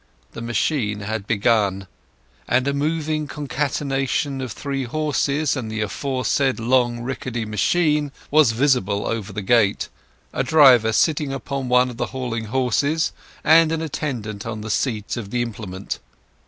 The 0.31 0.41
machine 0.41 1.01
had 1.01 1.27
begun, 1.27 1.85
and 2.47 2.67
a 2.67 2.73
moving 2.73 3.27
concatenation 3.27 4.41
of 4.41 4.51
three 4.51 4.85
horses 4.85 5.55
and 5.55 5.71
the 5.71 5.81
aforesaid 5.81 6.59
long 6.59 7.01
rickety 7.01 7.45
machine 7.45 8.11
was 8.31 8.51
visible 8.51 9.05
over 9.05 9.31
the 9.31 9.43
gate, 9.43 9.89
a 10.33 10.41
driver 10.41 10.91
sitting 10.91 11.31
upon 11.31 11.69
one 11.69 11.91
of 11.91 11.97
the 11.97 12.07
hauling 12.07 12.45
horses, 12.45 13.11
and 13.43 13.71
an 13.71 13.83
attendant 13.83 14.43
on 14.43 14.61
the 14.61 14.71
seat 14.71 15.17
of 15.17 15.29
the 15.29 15.43
implement. 15.43 15.99